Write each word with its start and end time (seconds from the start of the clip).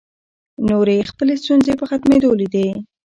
نورې 0.67 0.93
یې 0.97 1.07
خپلې 1.11 1.33
ستونزې 1.43 1.73
په 1.79 1.85
ختمېدو 1.89 2.29
لیدې. 2.39 2.67